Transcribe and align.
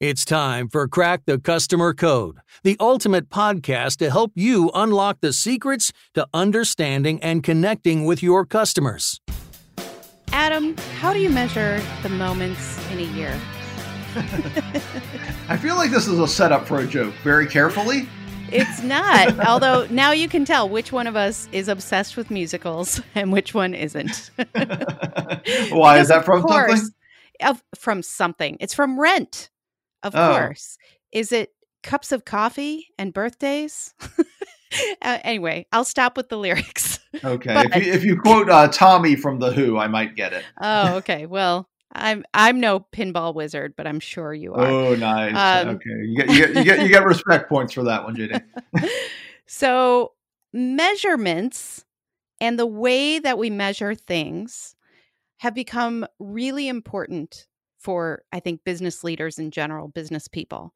It's 0.00 0.24
time 0.24 0.68
for 0.68 0.86
Crack 0.86 1.22
the 1.26 1.40
Customer 1.40 1.92
Code, 1.92 2.36
the 2.62 2.76
ultimate 2.78 3.30
podcast 3.30 3.96
to 3.96 4.10
help 4.12 4.30
you 4.36 4.70
unlock 4.72 5.20
the 5.20 5.32
secrets 5.32 5.92
to 6.14 6.24
understanding 6.32 7.20
and 7.20 7.42
connecting 7.42 8.04
with 8.04 8.22
your 8.22 8.46
customers. 8.46 9.20
Adam, 10.30 10.76
how 11.00 11.12
do 11.12 11.18
you 11.18 11.28
measure 11.28 11.80
the 12.04 12.10
moments 12.10 12.78
in 12.92 13.00
a 13.00 13.12
year? 13.16 13.40
I 15.48 15.56
feel 15.60 15.74
like 15.74 15.90
this 15.90 16.06
is 16.06 16.20
a 16.20 16.28
setup 16.28 16.64
for 16.68 16.78
a 16.78 16.86
joke. 16.86 17.12
Very 17.24 17.48
carefully. 17.48 18.08
It's 18.52 18.80
not. 18.84 19.40
Although 19.40 19.88
now 19.90 20.12
you 20.12 20.28
can 20.28 20.44
tell 20.44 20.68
which 20.68 20.92
one 20.92 21.08
of 21.08 21.16
us 21.16 21.48
is 21.50 21.66
obsessed 21.66 22.16
with 22.16 22.30
musicals 22.30 23.00
and 23.16 23.32
which 23.32 23.52
one 23.52 23.74
isn't. 23.74 24.30
Why 24.36 24.44
Because 24.54 26.02
is 26.02 26.08
that 26.08 26.24
from 26.24 26.42
course- 26.42 26.70
something? 26.70 26.94
Of, 27.42 27.62
from 27.76 28.02
something. 28.02 28.56
It's 28.60 28.74
from 28.74 28.98
Rent, 28.98 29.50
of 30.02 30.14
Oh. 30.14 30.32
course. 30.38 30.76
Is 31.12 31.32
it 31.32 31.52
cups 31.82 32.12
of 32.12 32.24
coffee 32.24 32.88
and 32.98 33.12
birthdays? 33.14 33.94
uh, 35.02 35.18
anyway, 35.24 35.66
I'll 35.72 35.84
stop 35.84 36.16
with 36.16 36.28
the 36.28 36.38
lyrics. 36.38 36.98
Okay. 37.24 37.54
But- 37.54 37.74
if, 37.74 37.86
you, 37.86 37.92
if 37.94 38.04
you 38.04 38.20
quote 38.20 38.50
uh, 38.50 38.68
Tommy 38.68 39.16
from 39.16 39.38
The 39.38 39.50
Who, 39.50 39.78
I 39.78 39.88
might 39.88 40.14
get 40.14 40.34
it. 40.34 40.44
oh, 40.60 40.94
okay. 40.96 41.24
Well, 41.24 41.66
I'm 41.92 42.22
I'm 42.34 42.60
no 42.60 42.80
pinball 42.80 43.34
wizard, 43.34 43.72
but 43.78 43.86
I'm 43.86 43.98
sure 43.98 44.34
you 44.34 44.52
are. 44.52 44.66
Oh, 44.66 44.94
nice. 44.94 45.64
Um, 45.64 45.76
okay. 45.76 45.88
You 45.90 46.16
get, 46.18 46.28
you, 46.28 46.38
get, 46.38 46.54
you, 46.54 46.64
get, 46.64 46.82
you 46.82 46.88
get 46.88 47.04
respect 47.06 47.48
points 47.48 47.72
for 47.72 47.82
that 47.84 48.04
one, 48.04 48.14
JD. 48.14 48.42
so, 49.46 50.12
measurements 50.52 51.84
and 52.40 52.58
the 52.58 52.66
way 52.66 53.18
that 53.18 53.38
we 53.38 53.50
measure 53.50 53.94
things 53.94 54.76
have 55.38 55.54
become 55.54 56.06
really 56.18 56.68
important 56.68 57.46
for, 57.88 58.22
I 58.34 58.40
think, 58.40 58.64
business 58.64 59.02
leaders 59.02 59.38
in 59.38 59.50
general, 59.50 59.88
business 59.88 60.28
people, 60.28 60.74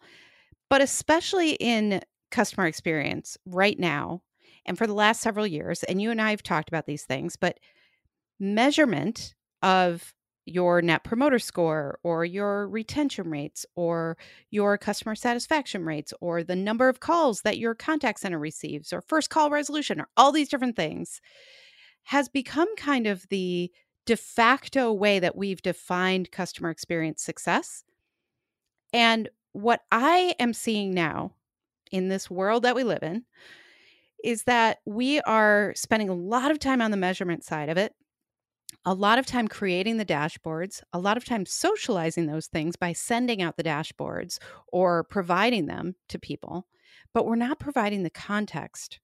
but 0.71 0.81
especially 0.81 1.51
in 1.61 2.01
customer 2.31 2.67
experience 2.67 3.37
right 3.45 3.79
now 3.79 4.23
and 4.65 4.79
for 4.79 4.87
the 4.87 4.95
last 4.95 5.21
several 5.21 5.47
years. 5.47 5.83
And 5.83 6.01
you 6.01 6.11
and 6.11 6.23
I 6.23 6.31
have 6.31 6.43
talked 6.43 6.71
about 6.71 6.87
these 6.87 7.05
things, 7.05 7.37
but 7.37 7.61
measurement 8.41 9.35
of 9.61 10.15
your 10.47 10.81
net 10.81 11.05
promoter 11.05 11.39
score 11.39 11.99
or 12.03 12.25
your 12.25 12.67
retention 12.67 13.29
rates 13.29 13.67
or 13.77 14.17
your 14.51 14.79
customer 14.79 15.15
satisfaction 15.15 15.85
rates 15.85 16.15
or 16.23 16.43
the 16.43 16.57
number 16.57 16.89
of 16.89 17.01
calls 17.01 17.43
that 17.43 17.59
your 17.59 17.75
contact 17.75 18.21
center 18.21 18.39
receives 18.39 18.91
or 18.91 19.03
first 19.03 19.29
call 19.29 19.51
resolution 19.51 20.01
or 20.01 20.09
all 20.17 20.33
these 20.33 20.49
different 20.49 20.77
things 20.77 21.21
has 22.05 22.31
become 22.31 22.75
kind 22.77 23.07
of 23.07 23.29
the 23.29 23.71
de 24.07 24.17
facto 24.17 24.93
way 24.93 25.19
that 25.19 25.37
we've 25.37 25.63
defined 25.63 26.33
customer 26.33 26.71
experience 26.71 27.23
success. 27.23 27.85
And 28.93 29.29
what 29.53 29.81
I 29.91 30.35
am 30.39 30.53
seeing 30.53 30.93
now 30.93 31.33
in 31.91 32.09
this 32.09 32.31
world 32.31 32.65
that 32.65 32.75
we 32.75 32.85
live 32.85 33.03
in 33.03 33.25
is 34.25 34.45
that 34.45 34.79
we 34.87 35.21
are 35.21 35.73
spending 35.77 36.09
a 36.09 36.15
lot 36.15 36.51
of 36.51 36.59
time 36.59 36.81
on 36.81 36.91
the 36.91 36.97
measurement 36.97 37.45
side 37.45 37.69
of 37.69 37.77
it 37.77 37.95
a 38.85 38.95
lot 38.95 39.19
of 39.19 39.27
time 39.27 39.49
creating 39.49 39.97
the 39.97 40.05
dashboards, 40.05 40.83
a 40.93 40.99
lot 40.99 41.17
of 41.17 41.25
time 41.25 41.47
socializing 41.47 42.27
those 42.27 42.47
things 42.47 42.77
by 42.77 42.93
sending 42.93 43.41
out 43.41 43.57
the 43.57 43.63
dashboards 43.63 44.39
or 44.73 45.05
providing 45.05 45.67
them 45.67 45.95
to 46.09 46.19
people, 46.19 46.67
but 47.15 47.27
we're 47.27 47.37
not 47.37 47.61
providing 47.61 48.03
the 48.03 48.11
context 48.11 48.99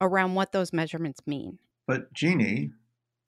around 0.00 0.34
what 0.34 0.52
those 0.52 0.72
measurements 0.72 1.20
mean. 1.26 1.58
But, 1.86 2.12
Jeannie, 2.14 2.70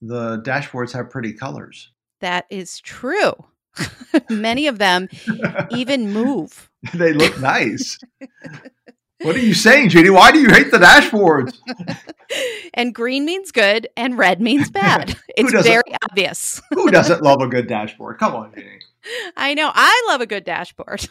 the 0.02 0.42
dashboards 0.42 0.92
have 0.92 1.08
pretty 1.08 1.32
colors. 1.32 1.90
That 2.20 2.46
is 2.50 2.80
true. 2.80 3.32
Many 4.30 4.66
of 4.66 4.78
them 4.78 5.08
even 5.70 6.12
move. 6.12 6.70
they 6.94 7.14
look 7.14 7.40
nice. 7.40 7.98
what 9.22 9.34
are 9.34 9.40
you 9.40 9.54
saying, 9.54 9.88
Jeannie? 9.88 10.10
Why 10.10 10.30
do 10.32 10.40
you 10.40 10.50
hate 10.50 10.70
the 10.70 10.78
dashboards? 10.78 11.56
and 12.74 12.94
green 12.94 13.24
means 13.24 13.50
good 13.52 13.88
and 13.96 14.18
red 14.18 14.42
means 14.42 14.70
bad. 14.70 15.16
It's 15.36 15.52
very 15.64 15.94
obvious. 16.02 16.60
Who 16.70 16.90
doesn't 16.90 17.22
love 17.22 17.40
a 17.40 17.46
good 17.46 17.66
dashboard? 17.68 18.18
Come 18.18 18.34
on, 18.34 18.52
Jeannie. 18.54 18.80
I 19.36 19.54
know. 19.54 19.70
I 19.72 20.04
love 20.08 20.20
a 20.20 20.26
good 20.26 20.44
dashboard. 20.44 21.08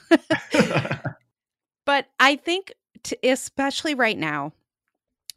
But 1.85 2.07
I 2.19 2.35
think, 2.35 2.73
t 3.03 3.17
especially 3.23 3.95
right 3.95 4.17
now, 4.17 4.53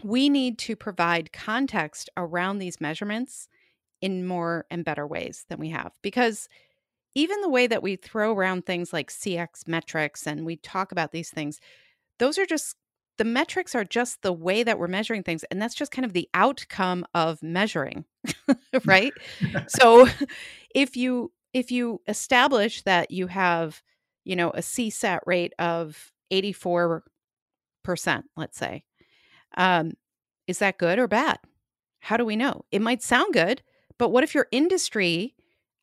we 0.04 0.28
need 0.28 0.58
to 0.58 0.76
provide 0.76 1.32
context 1.32 2.10
around 2.14 2.58
these 2.58 2.78
measurements 2.78 3.48
in 4.02 4.26
more 4.26 4.66
and 4.70 4.84
better 4.84 5.06
ways 5.06 5.46
than 5.48 5.58
we 5.58 5.70
have. 5.70 5.92
Because 6.02 6.46
even 7.14 7.40
the 7.40 7.48
way 7.48 7.66
that 7.66 7.82
we 7.82 7.96
throw 7.96 8.34
around 8.34 8.66
things 8.66 8.92
like 8.92 9.10
CX 9.10 9.66
metrics 9.66 10.26
and 10.26 10.44
we 10.44 10.56
talk 10.56 10.92
about 10.92 11.12
these 11.12 11.30
things, 11.30 11.58
those 12.18 12.38
are 12.38 12.44
just 12.44 12.76
the 13.16 13.24
metrics 13.24 13.74
are 13.74 13.84
just 13.84 14.20
the 14.20 14.32
way 14.32 14.62
that 14.62 14.78
we're 14.78 14.88
measuring 14.88 15.22
things. 15.22 15.42
And 15.44 15.62
that's 15.62 15.74
just 15.74 15.90
kind 15.90 16.04
of 16.04 16.12
the 16.12 16.28
outcome 16.34 17.06
of 17.14 17.42
measuring, 17.42 18.04
right? 18.84 19.12
so 19.68 20.06
if 20.74 20.98
you 20.98 21.32
if 21.54 21.70
you 21.70 22.02
establish 22.08 22.82
that 22.82 23.10
you 23.10 23.28
have 23.28 23.82
you 24.24 24.36
know 24.36 24.50
a 24.50 24.60
csat 24.60 25.20
rate 25.24 25.54
of 25.58 26.12
84% 26.30 27.02
let's 28.36 28.58
say 28.58 28.82
um, 29.56 29.92
is 30.46 30.58
that 30.58 30.78
good 30.78 30.98
or 30.98 31.08
bad? 31.08 31.38
How 32.00 32.16
do 32.16 32.24
we 32.24 32.36
know? 32.36 32.64
It 32.70 32.82
might 32.82 33.02
sound 33.02 33.32
good 33.34 33.62
but 33.98 34.08
what 34.10 34.24
if 34.24 34.34
your 34.34 34.48
industry 34.50 35.34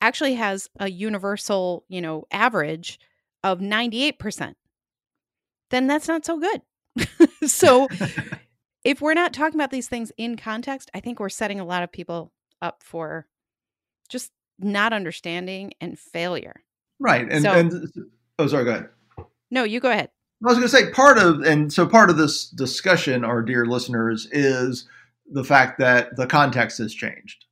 actually 0.01 0.33
has 0.35 0.69
a 0.79 0.89
universal 0.89 1.83
you 1.87 2.01
know 2.01 2.25
average 2.31 2.99
of 3.43 3.59
98% 3.59 4.53
then 5.69 5.87
that's 5.87 6.07
not 6.07 6.25
so 6.25 6.37
good. 6.39 6.61
So 7.47 7.87
if 8.83 9.01
we're 9.01 9.13
not 9.15 9.33
talking 9.33 9.55
about 9.59 9.71
these 9.71 9.87
things 9.87 10.11
in 10.17 10.35
context 10.37 10.91
i 10.93 10.99
think 10.99 11.19
we're 11.19 11.29
setting 11.29 11.59
a 11.59 11.65
lot 11.65 11.81
of 11.83 11.91
people 11.91 12.31
up 12.61 12.83
for 12.83 13.25
just 14.09 14.31
not 14.59 14.93
understanding 14.93 15.73
and 15.81 15.97
failure. 15.97 16.61
Right. 16.99 17.27
And, 17.31 17.41
So- 17.43 17.51
and 17.53 17.73
oh, 18.37 18.45
sorry, 18.47 18.65
go 18.65 18.71
ahead. 18.71 18.89
no 19.49 19.63
you 19.63 19.79
go 19.79 19.89
ahead 19.89 20.09
I 20.43 20.47
was 20.47 20.57
going 20.57 20.67
to 20.67 20.69
say 20.69 20.89
part 20.89 21.17
of, 21.17 21.41
and 21.41 21.71
so 21.71 21.85
part 21.85 22.09
of 22.09 22.17
this 22.17 22.47
discussion, 22.47 23.23
our 23.23 23.41
dear 23.41 23.65
listeners, 23.65 24.27
is 24.31 24.87
the 25.31 25.43
fact 25.43 25.77
that 25.79 26.15
the 26.15 26.27
context 26.27 26.79
has 26.79 26.93
changed 26.93 27.45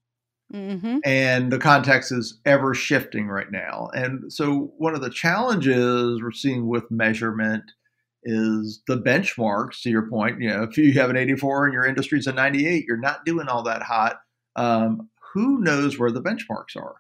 hmm 0.52 0.98
and 1.06 1.52
the 1.52 1.60
context 1.60 2.12
is 2.12 2.40
ever 2.46 2.74
shifting 2.74 3.28
right 3.28 3.52
now. 3.52 3.90
And 3.94 4.32
so 4.32 4.74
one 4.78 4.96
of 4.96 5.02
the 5.02 5.10
challenges 5.10 6.22
we're 6.22 6.32
seeing 6.32 6.68
with 6.68 6.90
measurement 6.90 7.64
is 8.24 8.82
the 8.88 8.98
benchmarks, 8.98 9.82
to 9.84 9.90
your 9.90 10.10
point. 10.10 10.42
You 10.42 10.50
know, 10.50 10.64
if 10.64 10.78
you 10.78 10.94
have 10.94 11.10
an 11.10 11.18
84 11.18 11.66
and 11.66 11.74
your 11.74 11.86
industry's 11.86 12.28
a 12.28 12.34
98, 12.34 12.86
you're 12.88 12.98
not 12.98 13.26
doing 13.26 13.48
all 13.48 13.64
that 13.64 13.84
hot. 13.84 14.18
Um, 14.56 15.10
who 15.34 15.60
knows 15.62 15.98
where 15.98 16.12
the 16.12 16.22
benchmarks 16.22 16.76
are? 16.76 16.96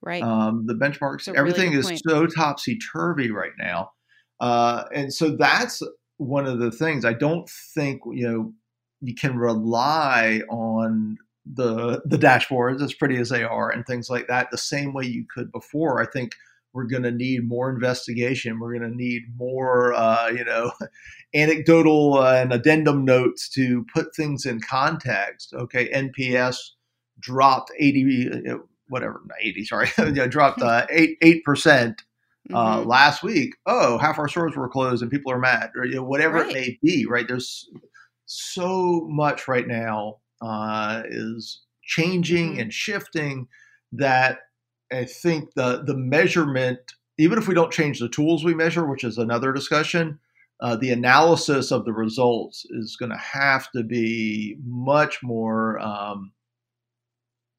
right 0.00 0.22
Um, 0.22 0.66
the 0.66 0.74
benchmarks, 0.74 1.26
really 1.26 1.38
everything 1.38 1.72
is 1.72 1.86
point. 1.86 2.00
so 2.06 2.26
topsy 2.26 2.78
turvy 2.92 3.30
right 3.30 3.52
now, 3.58 3.90
uh, 4.40 4.84
and 4.94 5.12
so 5.12 5.30
that's 5.36 5.82
one 6.18 6.46
of 6.46 6.58
the 6.58 6.70
things. 6.70 7.04
I 7.04 7.12
don't 7.12 7.48
think 7.48 8.02
you 8.12 8.28
know 8.28 8.52
you 9.00 9.14
can 9.14 9.36
rely 9.36 10.42
on 10.50 11.18
the 11.46 12.02
the 12.04 12.16
dashboards, 12.18 12.82
as 12.82 12.94
pretty 12.94 13.16
as 13.16 13.28
they 13.28 13.44
are, 13.44 13.70
and 13.70 13.86
things 13.86 14.08
like 14.08 14.26
that, 14.28 14.50
the 14.50 14.58
same 14.58 14.92
way 14.92 15.04
you 15.04 15.26
could 15.32 15.52
before. 15.52 16.00
I 16.00 16.06
think 16.06 16.32
we're 16.72 16.84
going 16.84 17.04
to 17.04 17.10
need 17.12 17.46
more 17.46 17.70
investigation. 17.70 18.58
We're 18.58 18.76
going 18.76 18.90
to 18.90 18.96
need 18.96 19.22
more, 19.36 19.94
uh, 19.94 20.28
you 20.28 20.44
know, 20.44 20.72
anecdotal 21.34 22.18
uh, 22.18 22.34
and 22.34 22.52
addendum 22.52 23.04
notes 23.04 23.48
to 23.50 23.86
put 23.94 24.14
things 24.16 24.44
in 24.44 24.60
context. 24.60 25.54
Okay, 25.54 25.88
NPS 25.90 26.56
dropped 27.20 27.70
eighty. 27.78 28.28
uh, 28.50 28.58
Whatever, 28.88 29.22
eighty. 29.40 29.64
Sorry, 29.64 29.88
dropped 30.28 30.60
uh, 30.60 30.86
eight 30.90 31.16
eight 31.22 31.42
percent 31.44 32.02
uh, 32.52 32.80
Mhm. 32.80 32.86
last 32.86 33.22
week. 33.22 33.54
Oh, 33.66 33.96
half 33.98 34.18
our 34.18 34.28
stores 34.28 34.56
were 34.56 34.68
closed 34.68 35.02
and 35.02 35.10
people 35.10 35.32
are 35.32 35.38
mad, 35.38 35.70
or 35.76 35.84
you 35.86 35.94
know, 35.96 36.04
whatever 36.04 36.38
Right. 36.38 36.50
it 36.50 36.54
may 36.54 36.78
be. 36.82 37.06
Right? 37.06 37.26
There's 37.26 37.68
so 38.26 39.06
much 39.10 39.48
right 39.48 39.66
now 39.66 40.18
uh, 40.42 41.02
is 41.08 41.62
changing 41.82 42.56
Mhm. 42.56 42.60
and 42.62 42.72
shifting 42.72 43.48
that 43.92 44.40
I 44.92 45.04
think 45.04 45.54
the 45.54 45.82
the 45.84 45.96
measurement, 45.96 46.78
even 47.18 47.38
if 47.38 47.48
we 47.48 47.54
don't 47.54 47.72
change 47.72 47.98
the 48.00 48.08
tools 48.08 48.44
we 48.44 48.54
measure, 48.54 48.84
which 48.86 49.04
is 49.04 49.18
another 49.18 49.52
discussion, 49.52 50.18
uh, 50.60 50.76
the 50.76 50.90
analysis 50.90 51.70
of 51.72 51.84
the 51.84 51.92
results 51.92 52.64
is 52.70 52.96
going 52.96 53.10
to 53.10 53.16
have 53.18 53.70
to 53.72 53.82
be 53.82 54.56
much 54.64 55.22
more. 55.22 55.78
Um, 55.80 56.32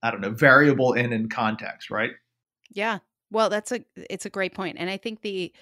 I 0.03 0.11
don't 0.11 0.21
know, 0.21 0.31
variable 0.31 0.93
and 0.93 1.13
in 1.13 1.29
context, 1.29 1.89
right? 1.89 2.11
Yeah. 2.71 2.99
Well, 3.35 3.49
that's 3.49 3.73
a 3.73 3.81
it's 4.09 4.25
a 4.25 4.29
great 4.29 4.53
point. 4.55 4.77
And 4.79 4.89
I 4.89 4.95
think 4.97 5.21
the 5.21 5.53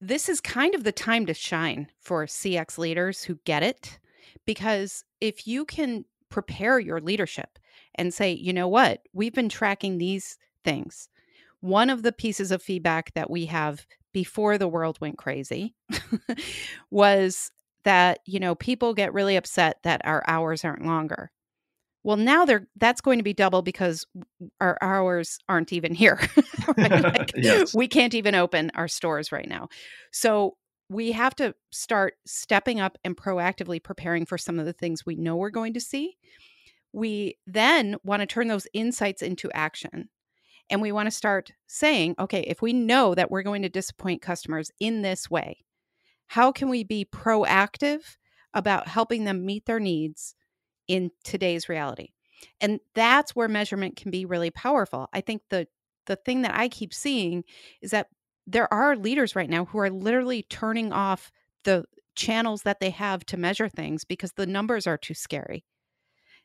this 0.00 0.28
is 0.30 0.40
kind 0.40 0.74
of 0.74 0.84
the 0.84 0.92
time 0.92 1.26
to 1.26 1.34
shine 1.34 1.88
for 2.00 2.24
CX 2.26 2.78
leaders 2.78 3.22
who 3.24 3.38
get 3.44 3.62
it 3.62 3.98
because 4.46 5.04
if 5.20 5.46
you 5.46 5.66
can 5.66 6.06
prepare 6.30 6.78
your 6.78 7.00
leadership 7.00 7.58
and 7.96 8.14
say, 8.14 8.32
"You 8.32 8.54
know 8.54 8.68
what? 8.68 9.02
We've 9.12 9.34
been 9.34 9.50
tracking 9.50 9.98
these 9.98 10.38
things. 10.64 11.08
one 11.60 11.90
of 11.90 12.02
the 12.04 12.12
pieces 12.12 12.52
of 12.52 12.62
feedback 12.62 13.12
that 13.14 13.30
we 13.30 13.46
have 13.46 13.86
before 14.12 14.58
the 14.58 14.68
world 14.68 14.98
went 15.00 15.18
crazy 15.18 15.74
was 16.90 17.50
that 17.84 18.20
you 18.26 18.40
know 18.40 18.54
people 18.54 18.94
get 18.94 19.12
really 19.14 19.36
upset 19.36 19.78
that 19.84 20.00
our 20.04 20.24
hours 20.28 20.64
aren't 20.64 20.86
longer 20.86 21.30
well 22.06 22.16
now 22.16 22.44
they're 22.44 22.68
that's 22.76 23.00
going 23.00 23.18
to 23.18 23.24
be 23.24 23.34
double 23.34 23.62
because 23.62 24.06
our 24.60 24.78
hours 24.80 25.38
aren't 25.48 25.72
even 25.72 25.92
here 25.92 26.20
like, 26.78 27.32
yes. 27.36 27.74
we 27.74 27.88
can't 27.88 28.14
even 28.14 28.34
open 28.34 28.70
our 28.74 28.88
stores 28.88 29.32
right 29.32 29.48
now. 29.48 29.68
So 30.12 30.56
we 30.88 31.12
have 31.12 31.34
to 31.36 31.54
start 31.72 32.14
stepping 32.26 32.80
up 32.80 32.96
and 33.04 33.16
proactively 33.16 33.82
preparing 33.82 34.24
for 34.24 34.38
some 34.38 34.58
of 34.58 34.66
the 34.66 34.72
things 34.72 35.04
we 35.04 35.16
know 35.16 35.36
we're 35.36 35.50
going 35.50 35.74
to 35.74 35.80
see. 35.80 36.16
We 36.92 37.38
then 37.46 37.96
want 38.04 38.20
to 38.20 38.26
turn 38.26 38.46
those 38.46 38.68
insights 38.72 39.20
into 39.20 39.50
action 39.52 40.08
and 40.70 40.80
we 40.80 40.92
want 40.92 41.08
to 41.08 41.10
start 41.10 41.52
saying, 41.66 42.14
okay, 42.18 42.42
if 42.42 42.62
we 42.62 42.72
know 42.72 43.14
that 43.14 43.30
we're 43.30 43.42
going 43.42 43.62
to 43.62 43.68
disappoint 43.68 44.22
customers 44.22 44.70
in 44.78 45.02
this 45.02 45.28
way, 45.28 45.64
how 46.28 46.52
can 46.52 46.68
we 46.68 46.84
be 46.84 47.04
proactive 47.04 48.16
about 48.54 48.88
helping 48.88 49.24
them 49.24 49.44
meet 49.44 49.66
their 49.66 49.80
needs 49.80 50.34
in 50.88 51.10
today's 51.24 51.68
reality? 51.68 52.10
And 52.60 52.80
that's 52.94 53.34
where 53.34 53.48
measurement 53.48 53.96
can 53.96 54.10
be 54.10 54.24
really 54.24 54.50
powerful. 54.50 55.08
I 55.12 55.20
think 55.20 55.42
the 55.50 55.66
the 56.06 56.16
thing 56.16 56.42
that 56.42 56.54
I 56.54 56.68
keep 56.68 56.94
seeing 56.94 57.42
is 57.82 57.90
that 57.90 58.08
there 58.46 58.72
are 58.72 58.94
leaders 58.94 59.34
right 59.34 59.50
now 59.50 59.64
who 59.64 59.78
are 59.78 59.90
literally 59.90 60.44
turning 60.44 60.92
off 60.92 61.32
the 61.64 61.84
channels 62.14 62.62
that 62.62 62.78
they 62.78 62.90
have 62.90 63.26
to 63.26 63.36
measure 63.36 63.68
things 63.68 64.04
because 64.04 64.32
the 64.32 64.46
numbers 64.46 64.86
are 64.86 64.96
too 64.96 65.14
scary. 65.14 65.64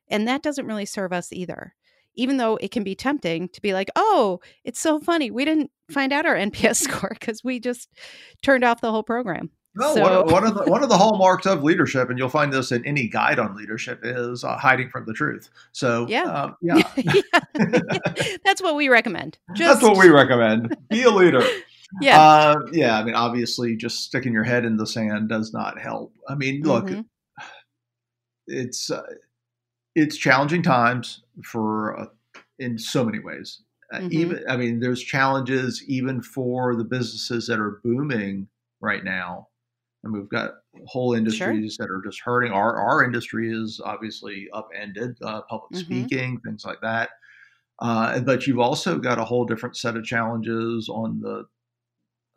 And 0.09 0.27
that 0.27 0.41
doesn't 0.41 0.65
really 0.65 0.88
serve 0.88 1.13
us 1.13 1.31
either 1.31 1.75
even 2.15 2.38
though 2.38 2.57
it 2.57 2.71
can 2.71 2.83
be 2.83 2.95
tempting 2.95 3.49
to 3.49 3.61
be 3.61 3.73
like, 3.73 3.89
oh, 3.95 4.39
it's 4.63 4.79
so 4.79 4.99
funny. 4.99 5.31
We 5.31 5.45
didn't 5.45 5.71
find 5.89 6.11
out 6.11 6.25
our 6.25 6.35
NPS 6.38 6.77
score 6.77 7.15
because 7.17 7.43
we 7.43 7.59
just 7.59 7.89
turned 8.41 8.63
off 8.63 8.81
the 8.81 8.91
whole 8.91 9.03
program. 9.03 9.49
Well, 9.75 9.94
so, 9.95 10.23
one, 10.23 10.33
one, 10.33 10.44
of 10.45 10.53
the, 10.56 10.63
one 10.63 10.83
of 10.83 10.89
the 10.89 10.97
hallmarks 10.97 11.45
of 11.45 11.63
leadership, 11.63 12.09
and 12.09 12.19
you'll 12.19 12.27
find 12.29 12.51
this 12.51 12.73
in 12.73 12.85
any 12.85 13.07
guide 13.07 13.39
on 13.39 13.56
leadership, 13.56 14.01
is 14.03 14.44
uh, 14.44 14.57
hiding 14.57 14.89
from 14.89 15.06
the 15.06 15.13
truth. 15.13 15.50
So, 15.71 16.06
yeah, 16.09 16.23
um, 16.23 16.56
yeah. 16.62 16.81
yeah. 16.97 18.38
that's 18.44 18.62
what 18.62 18.75
we 18.75 18.89
recommend. 18.89 19.38
Just... 19.56 19.81
That's 19.81 19.83
what 19.83 19.97
we 19.97 20.12
recommend. 20.12 20.75
Be 20.89 21.03
a 21.03 21.09
leader. 21.09 21.44
yeah, 22.01 22.19
uh, 22.19 22.56
yeah. 22.73 23.00
I 23.00 23.03
mean, 23.03 23.15
obviously, 23.15 23.77
just 23.77 24.03
sticking 24.03 24.33
your 24.33 24.44
head 24.44 24.65
in 24.65 24.75
the 24.77 24.88
sand 24.88 25.29
does 25.29 25.53
not 25.53 25.79
help. 25.79 26.13
I 26.27 26.35
mean, 26.35 26.63
look, 26.63 26.85
mm-hmm. 26.85 27.01
it's 28.47 28.89
uh, 28.89 29.03
it's 29.95 30.17
challenging 30.17 30.63
times 30.63 31.24
for 31.44 32.00
uh, 32.00 32.06
in 32.59 32.77
so 32.77 33.03
many 33.06 33.19
ways. 33.19 33.62
Uh, 33.94 34.00
mm-hmm. 34.00 34.13
Even 34.13 34.44
I 34.50 34.57
mean, 34.57 34.79
there's 34.79 35.01
challenges 35.01 35.83
even 35.88 36.21
for 36.21 36.75
the 36.75 36.85
businesses 36.85 37.47
that 37.47 37.59
are 37.59 37.79
booming 37.83 38.47
right 38.81 39.03
now. 39.03 39.47
And 40.03 40.13
we've 40.13 40.30
got 40.30 40.51
whole 40.88 41.13
industries 41.13 41.75
sure. 41.75 41.86
that 41.86 41.94
are 41.94 42.01
just 42.03 42.21
hurting. 42.21 42.51
Our 42.51 42.75
our 42.75 43.03
industry 43.03 43.51
is 43.51 43.80
obviously 43.83 44.48
upended, 44.53 45.18
uh, 45.21 45.42
public 45.44 45.71
mm-hmm. 45.71 45.81
speaking, 45.81 46.39
things 46.44 46.65
like 46.65 46.81
that. 46.81 47.09
Uh, 47.80 48.19
but 48.19 48.48
you've 48.48 48.59
also 48.59 48.98
got 48.98 49.19
a 49.19 49.25
whole 49.25 49.45
different 49.45 49.77
set 49.77 49.95
of 49.95 50.03
challenges 50.03 50.88
on 50.89 51.19
the, 51.19 51.45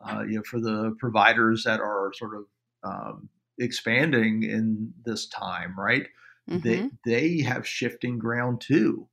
uh, 0.06 0.22
you 0.22 0.36
know, 0.36 0.42
for 0.42 0.58
the 0.58 0.94
providers 0.98 1.64
that 1.64 1.80
are 1.80 2.12
sort 2.14 2.32
of 2.34 2.44
um, 2.82 3.28
expanding 3.58 4.42
in 4.42 4.92
this 5.04 5.26
time, 5.28 5.74
right? 5.78 6.06
mm-hmm. 6.50 6.58
they 6.58 6.90
they 7.04 7.42
have 7.42 7.66
shifting 7.66 8.18
ground 8.18 8.60
too. 8.60 9.08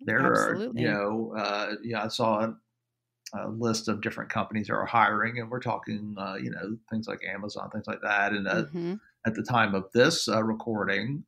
There 0.00 0.20
Absolutely. 0.20 0.84
are 0.84 0.86
you 0.86 0.92
know 0.92 1.34
uh, 1.36 1.74
yeah 1.82 2.04
I 2.04 2.08
saw 2.08 2.52
a, 3.34 3.48
list 3.48 3.88
of 3.88 4.00
different 4.00 4.30
companies 4.30 4.68
that 4.68 4.74
are 4.74 4.86
hiring, 4.86 5.38
and 5.38 5.50
we're 5.50 5.60
talking 5.60 6.14
uh, 6.18 6.36
you 6.36 6.50
know 6.50 6.76
things 6.90 7.06
like 7.08 7.20
Amazon, 7.26 7.70
things 7.70 7.86
like 7.86 8.00
that. 8.02 8.32
And 8.32 8.48
uh, 8.48 8.64
mm-hmm. 8.64 8.94
at 9.26 9.34
the 9.34 9.42
time 9.42 9.74
of 9.74 9.84
this 9.94 10.28
uh, 10.28 10.42
recording, 10.42 11.24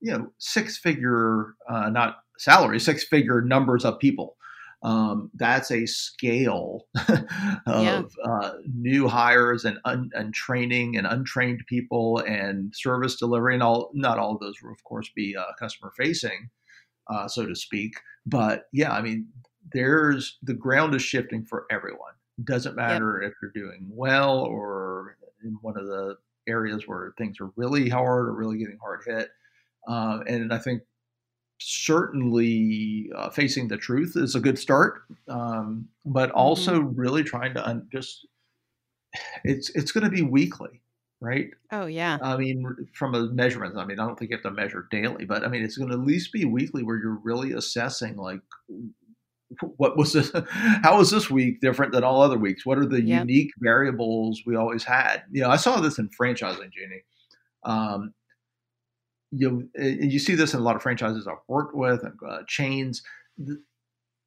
you 0.00 0.12
know 0.12 0.32
six 0.38 0.78
figure 0.78 1.54
uh, 1.68 1.88
not 1.90 2.18
salary, 2.38 2.80
six 2.80 3.04
figure 3.04 3.42
numbers 3.42 3.84
of 3.84 3.98
people 3.98 4.36
um, 4.82 5.30
that's 5.34 5.70
a 5.70 5.86
scale 5.86 6.86
of 7.08 7.16
yeah. 7.66 8.02
uh, 8.24 8.52
new 8.72 9.08
hires 9.08 9.64
and, 9.64 9.78
un- 9.84 10.10
and 10.12 10.34
training 10.34 10.96
and 10.96 11.06
untrained 11.06 11.62
people 11.66 12.18
and 12.18 12.72
service 12.74 13.16
delivery 13.16 13.54
and 13.54 13.62
all 13.62 13.90
not 13.94 14.18
all 14.18 14.34
of 14.34 14.40
those 14.40 14.54
will 14.62 14.72
of 14.72 14.84
course 14.84 15.10
be 15.16 15.34
uh, 15.36 15.44
customer 15.58 15.92
facing 15.96 16.50
uh, 17.10 17.26
so 17.26 17.46
to 17.46 17.54
speak 17.54 17.94
but 18.26 18.64
yeah 18.72 18.92
i 18.92 19.00
mean 19.00 19.26
there's 19.72 20.38
the 20.42 20.54
ground 20.54 20.94
is 20.94 21.02
shifting 21.02 21.44
for 21.44 21.66
everyone 21.70 22.12
doesn't 22.44 22.76
matter 22.76 23.20
yep. 23.22 23.30
if 23.30 23.36
you're 23.40 23.50
doing 23.50 23.86
well 23.90 24.40
or 24.40 25.16
in 25.44 25.56
one 25.62 25.76
of 25.78 25.86
the 25.86 26.16
areas 26.48 26.86
where 26.86 27.12
things 27.18 27.40
are 27.40 27.50
really 27.56 27.88
hard 27.88 28.28
or 28.28 28.34
really 28.34 28.58
getting 28.58 28.78
hard 28.78 29.00
hit 29.06 29.30
uh, 29.88 30.20
and 30.26 30.52
i 30.52 30.58
think 30.58 30.82
certainly 31.58 33.10
uh, 33.16 33.30
facing 33.30 33.68
the 33.68 33.76
truth 33.76 34.12
is 34.16 34.34
a 34.34 34.40
good 34.40 34.58
start, 34.58 35.02
um, 35.28 35.88
but 36.04 36.30
also 36.32 36.80
mm-hmm. 36.80 37.00
really 37.00 37.22
trying 37.22 37.54
to 37.54 37.66
un- 37.66 37.88
just 37.90 38.26
it's 39.44 39.70
it's 39.70 39.92
going 39.92 40.04
to 40.04 40.10
be 40.10 40.22
weekly, 40.22 40.82
right? 41.20 41.50
Oh 41.72 41.86
yeah. 41.86 42.18
I 42.22 42.36
mean, 42.36 42.88
from 42.92 43.14
a 43.14 43.26
measurement, 43.26 43.76
I 43.76 43.84
mean, 43.84 43.98
I 43.98 44.06
don't 44.06 44.18
think 44.18 44.30
you 44.30 44.36
have 44.36 44.44
to 44.44 44.50
measure 44.50 44.86
daily, 44.90 45.24
but 45.24 45.44
I 45.44 45.48
mean, 45.48 45.62
it's 45.62 45.76
going 45.76 45.90
to 45.90 45.96
at 45.96 46.06
least 46.06 46.32
be 46.32 46.44
weekly 46.44 46.82
where 46.82 46.98
you're 46.98 47.20
really 47.22 47.52
assessing 47.52 48.16
like 48.16 48.40
what 49.76 49.96
was 49.96 50.12
this 50.12 50.30
how 50.50 50.98
was 50.98 51.10
this 51.10 51.30
week 51.30 51.60
different 51.60 51.92
than 51.92 52.04
all 52.04 52.22
other 52.22 52.38
weeks 52.38 52.64
what 52.66 52.78
are 52.78 52.86
the 52.86 53.02
yep. 53.02 53.20
unique 53.20 53.52
variables 53.58 54.42
we 54.46 54.56
always 54.56 54.84
had 54.84 55.22
you 55.30 55.42
know 55.42 55.50
i 55.50 55.56
saw 55.56 55.80
this 55.80 55.98
in 55.98 56.08
franchising 56.10 56.70
jeannie 56.72 57.02
um, 57.64 58.14
you 59.32 59.68
you 59.74 60.18
see 60.18 60.34
this 60.34 60.54
in 60.54 60.60
a 60.60 60.62
lot 60.62 60.76
of 60.76 60.82
franchises 60.82 61.26
I've 61.26 61.36
worked 61.48 61.74
with 61.74 62.02
and 62.02 62.18
uh, 62.26 62.38
chains. 62.46 63.02
The, 63.38 63.60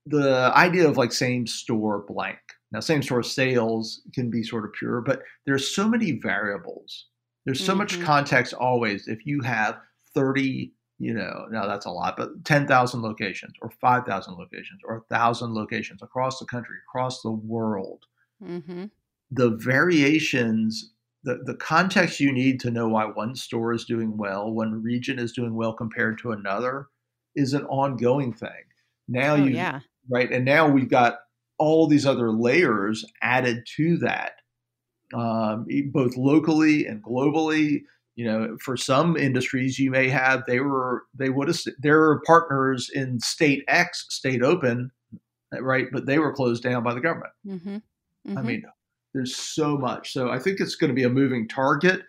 the 0.06 0.52
idea 0.56 0.88
of 0.88 0.98
like 0.98 1.12
same 1.12 1.46
store 1.48 2.04
blank. 2.08 2.40
Now, 2.72 2.80
same 2.80 3.02
store 3.02 3.24
sales 3.24 4.02
can 4.14 4.30
be 4.30 4.44
sort 4.44 4.66
of 4.66 4.74
pure, 4.74 5.02
but 5.02 5.22
there's 5.46 5.74
so 5.76 5.88
many 5.88 6.12
variables. 6.12 7.08
There's 7.46 7.64
so 7.64 7.72
mm-hmm. 7.72 7.80
much 7.80 8.02
context 8.02 8.54
always. 8.54 9.08
If 9.08 9.26
you 9.26 9.42
have 9.42 9.80
30, 10.14 10.72
you 11.00 11.14
know, 11.14 11.48
now 11.50 11.66
that's 11.66 11.86
a 11.86 11.92
lot, 11.92 12.18
but 12.18 12.44
10,000 12.46 13.02
locations 13.02 13.54
or 13.62 13.70
5,000 13.70 14.36
locations 14.36 14.82
or 14.86 15.06
1,000 15.08 15.54
locations 15.54 16.02
across 16.02 16.40
the 16.40 16.46
country, 16.46 16.76
across 16.88 17.22
the 17.22 17.32
world, 17.32 18.06
mm-hmm. 18.44 18.86
the 19.32 19.52
variations 19.52 20.92
the, 21.24 21.40
the 21.46 21.56
context 21.56 22.20
you 22.20 22.32
need 22.32 22.60
to 22.62 22.72
know 22.72 22.88
why 22.88 23.06
one 23.06 23.36
store 23.36 23.74
is 23.74 23.86
doing 23.86 24.18
well, 24.18 24.50
one 24.52 24.82
region 24.82 25.20
is 25.20 25.34
doing 25.34 25.54
well 25.54 25.74
compared 25.74 26.18
to 26.20 26.32
another 26.32 26.88
is 27.36 27.54
an 27.54 27.66
ongoing 27.66 28.34
thing. 28.34 28.50
Now 29.08 29.34
oh, 29.34 29.44
you 29.44 29.52
yeah. 29.52 29.82
right, 30.10 30.32
and 30.32 30.46
now 30.46 30.68
we've 30.70 30.90
got 30.90 31.20
all 31.58 31.88
these 31.88 32.06
other 32.06 32.32
layers 32.32 33.06
added 33.22 33.66
to 33.76 33.98
that, 33.98 34.34
um, 35.14 35.68
both 35.92 36.16
locally 36.16 36.86
and 36.86 37.04
globally. 37.04 37.84
You 38.20 38.26
know, 38.26 38.58
for 38.60 38.76
some 38.76 39.16
industries, 39.16 39.80
you 39.80 39.92
may 39.92 40.10
have 40.10 40.44
they 40.46 40.60
were 40.60 41.06
they 41.16 41.30
would 41.30 41.48
have 41.48 41.62
their 41.80 42.20
partners 42.28 42.92
in 42.94 43.18
state 43.22 43.64
X 43.70 44.08
stayed 44.10 44.44
open, 44.44 44.92
right, 45.58 45.88
but 45.90 46.06
they 46.06 46.20
were 46.20 46.34
closed 46.34 46.62
down 46.62 46.84
by 46.84 46.94
the 46.94 47.00
government. 47.00 47.32
Mm-hmm. 47.48 47.76
Mm-hmm. 47.76 48.38
I 48.38 48.42
mean, 48.42 48.64
there's 49.14 49.38
so 49.38 49.78
much. 49.78 50.12
So 50.12 50.32
I 50.32 50.38
think 50.38 50.60
it's 50.60 50.76
going 50.76 50.90
to 50.90 50.94
be 50.94 51.06
a 51.06 51.10
moving 51.10 51.48
target. 51.48 52.02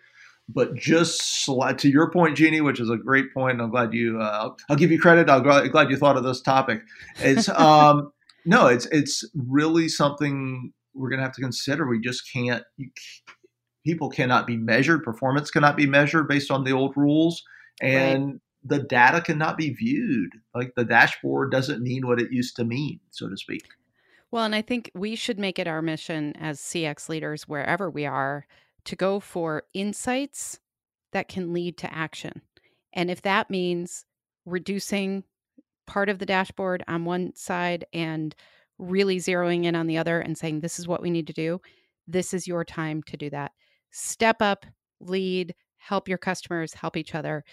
But 0.49 0.75
just 0.75 1.45
to 1.45 1.89
your 1.89 2.11
point, 2.11 2.35
Jeannie, 2.35 2.59
which 2.59 2.81
is 2.81 2.89
a 2.89 2.97
great 2.97 3.33
point, 3.33 3.61
I'm 3.61 3.71
glad 3.71 3.93
you. 3.93 4.19
Uh, 4.19 4.49
I'll 4.69 4.75
give 4.75 4.91
you 4.91 4.99
credit. 4.99 5.29
I'm 5.29 5.43
glad 5.43 5.89
you 5.89 5.95
thought 5.95 6.17
of 6.17 6.25
this 6.25 6.41
topic. 6.41 6.81
It's 7.19 7.47
um, 7.57 8.11
no, 8.43 8.67
it's 8.67 8.85
it's 8.87 9.23
really 9.33 9.87
something 9.87 10.73
we're 10.93 11.07
going 11.07 11.19
to 11.19 11.23
have 11.23 11.35
to 11.35 11.41
consider. 11.41 11.87
We 11.87 12.01
just 12.01 12.29
can't. 12.29 12.65
You, 12.75 12.89
people 13.85 14.09
cannot 14.09 14.47
be 14.47 14.57
measured. 14.57 15.03
Performance 15.03 15.51
cannot 15.51 15.77
be 15.77 15.85
measured 15.85 16.27
based 16.27 16.51
on 16.51 16.63
the 16.63 16.71
old 16.71 16.95
rules, 16.95 17.43
and 17.81 18.25
right. 18.25 18.41
the 18.63 18.79
data 18.83 19.21
cannot 19.21 19.57
be 19.57 19.73
viewed. 19.73 20.31
Like 20.53 20.73
the 20.75 20.85
dashboard 20.85 21.51
doesn't 21.51 21.81
mean 21.81 22.07
what 22.07 22.21
it 22.21 22.31
used 22.31 22.55
to 22.57 22.63
mean, 22.63 22.99
so 23.09 23.29
to 23.29 23.37
speak. 23.37 23.65
Well, 24.31 24.45
and 24.45 24.55
I 24.55 24.61
think 24.61 24.91
we 24.95 25.15
should 25.15 25.39
make 25.39 25.59
it 25.59 25.67
our 25.67 25.81
mission 25.81 26.35
as 26.37 26.59
CX 26.59 27.09
leaders, 27.09 27.47
wherever 27.47 27.89
we 27.89 28.05
are, 28.05 28.45
to 28.85 28.95
go 28.95 29.19
for 29.19 29.63
insights 29.73 30.59
that 31.11 31.27
can 31.27 31.53
lead 31.53 31.77
to 31.79 31.93
action. 31.93 32.41
And 32.93 33.11
if 33.11 33.21
that 33.23 33.49
means 33.49 34.05
reducing 34.45 35.23
part 35.85 36.07
of 36.07 36.19
the 36.19 36.25
dashboard 36.25 36.83
on 36.87 37.03
one 37.03 37.35
side 37.35 37.85
and 37.93 38.33
really 38.77 39.17
zeroing 39.17 39.65
in 39.65 39.75
on 39.75 39.87
the 39.87 39.97
other 39.97 40.19
and 40.19 40.37
saying, 40.37 40.61
this 40.61 40.79
is 40.79 40.87
what 40.87 41.01
we 41.01 41.09
need 41.09 41.27
to 41.27 41.33
do, 41.33 41.61
this 42.07 42.33
is 42.33 42.47
your 42.47 42.63
time 42.63 43.03
to 43.03 43.17
do 43.17 43.29
that. 43.29 43.51
Step 43.91 44.41
up, 44.41 44.65
lead, 44.99 45.55
help 45.77 46.07
your 46.07 46.17
customers, 46.17 46.73
help 46.73 46.97
each 46.97 47.13
other, 47.15 47.43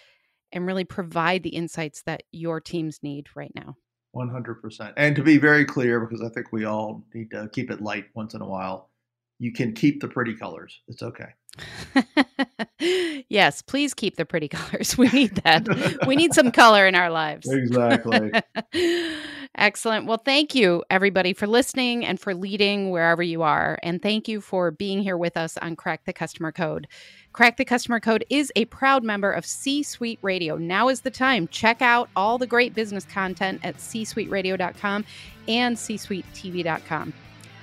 and 0.52 0.66
really 0.66 0.84
provide 0.84 1.42
the 1.42 1.50
insights 1.50 2.02
that 2.02 2.22
your 2.32 2.60
teams 2.60 3.00
need 3.02 3.28
right 3.34 3.52
now. 3.54 3.76
100%. 4.16 4.92
And 4.96 5.14
to 5.16 5.22
be 5.22 5.38
very 5.38 5.64
clear, 5.64 6.00
because 6.00 6.22
I 6.22 6.28
think 6.30 6.52
we 6.52 6.64
all 6.64 7.04
need 7.14 7.30
to 7.32 7.48
keep 7.52 7.70
it 7.70 7.82
light 7.82 8.06
once 8.14 8.34
in 8.34 8.40
a 8.40 8.46
while, 8.46 8.90
you 9.38 9.52
can 9.52 9.72
keep 9.72 10.00
the 10.00 10.08
pretty 10.08 10.34
colors. 10.34 10.80
It's 10.88 11.02
okay. 11.02 11.28
yes, 13.28 13.62
please 13.62 13.94
keep 13.94 14.16
the 14.16 14.24
pretty 14.24 14.48
colors. 14.48 14.96
We 14.96 15.08
need 15.08 15.36
that. 15.36 16.04
we 16.06 16.16
need 16.16 16.34
some 16.34 16.50
color 16.52 16.86
in 16.86 16.94
our 16.94 17.10
lives. 17.10 17.48
Exactly. 17.48 18.32
Excellent. 19.54 20.06
Well, 20.06 20.22
thank 20.24 20.54
you, 20.54 20.84
everybody, 20.88 21.32
for 21.32 21.46
listening 21.46 22.04
and 22.04 22.20
for 22.20 22.34
leading 22.34 22.90
wherever 22.90 23.22
you 23.22 23.42
are. 23.42 23.78
And 23.82 24.00
thank 24.00 24.28
you 24.28 24.40
for 24.40 24.70
being 24.70 25.02
here 25.02 25.16
with 25.16 25.36
us 25.36 25.56
on 25.58 25.74
Crack 25.74 26.04
the 26.04 26.12
Customer 26.12 26.52
Code. 26.52 26.86
Crack 27.32 27.56
the 27.56 27.64
Customer 27.64 28.00
Code 28.00 28.24
is 28.30 28.52
a 28.56 28.66
proud 28.66 29.04
member 29.04 29.30
of 29.30 29.44
C 29.44 29.82
Suite 29.82 30.18
Radio. 30.22 30.56
Now 30.56 30.88
is 30.88 31.00
the 31.00 31.10
time. 31.10 31.48
Check 31.48 31.82
out 31.82 32.08
all 32.14 32.38
the 32.38 32.46
great 32.46 32.74
business 32.74 33.04
content 33.04 33.60
at 33.64 33.80
c 33.80 34.04
csuiteradio.com 34.04 35.04
and 35.48 35.78
c 35.78 35.94
csuitetv.com. 35.96 37.12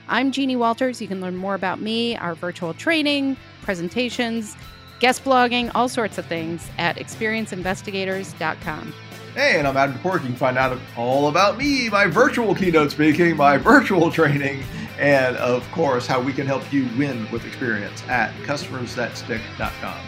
I'm 0.07 0.31
Jeannie 0.31 0.55
Walters. 0.55 1.01
You 1.01 1.07
can 1.07 1.19
learn 1.21 1.35
more 1.35 1.55
about 1.55 1.81
me, 1.81 2.15
our 2.17 2.35
virtual 2.35 2.73
training, 2.73 3.37
presentations, 3.63 4.55
guest 5.05 5.23
blogging, 5.23 5.69
all 5.75 5.87
sorts 5.87 6.17
of 6.17 6.25
things 6.25 6.67
at 6.79 6.95
experienceinvestigators.com. 6.95 8.91
Hey, 9.35 9.59
and 9.59 9.67
I'm 9.67 9.77
Adam 9.77 9.95
Toporek. 9.99 10.21
You 10.21 10.29
can 10.29 10.35
find 10.35 10.57
out 10.57 10.75
all 10.97 11.27
about 11.27 11.59
me, 11.59 11.89
my 11.89 12.07
virtual 12.07 12.55
keynote 12.55 12.89
speaking, 12.89 13.37
my 13.37 13.55
virtual 13.59 14.09
training, 14.09 14.63
and 14.97 15.37
of 15.37 15.63
course, 15.71 16.07
how 16.07 16.19
we 16.19 16.33
can 16.33 16.47
help 16.47 16.73
you 16.73 16.89
win 16.97 17.29
with 17.29 17.45
experience 17.45 18.01
at 18.07 18.33
customersthatstick.com. 18.45 19.99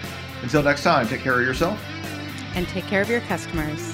Until 0.42 0.63
next 0.63 0.82
time, 0.82 1.08
take 1.08 1.22
care 1.22 1.39
of 1.39 1.46
yourself 1.46 1.80
and 2.56 2.68
take 2.68 2.88
care 2.88 3.04
of 3.04 3.10
your 3.12 3.22
customers. 3.22 3.94